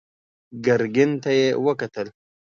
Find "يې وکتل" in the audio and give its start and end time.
1.39-2.07